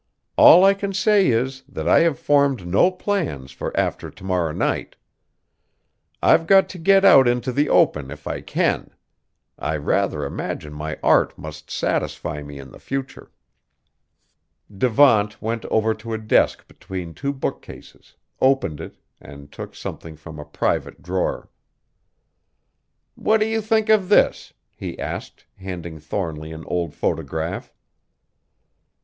[0.35, 4.51] All I can say is, that I have formed no plans for after to morrow
[4.51, 4.95] night!
[6.23, 8.89] I've got to get out into the open if I can.
[9.59, 13.31] I rather imagine my art must satisfy me in the future."
[14.75, 20.39] Devant went over to a desk between two bookcases, opened it, and took something from
[20.39, 21.51] a private drawer.
[23.13, 27.71] "What do you think of this?" he asked, handing Thornly an old photograph.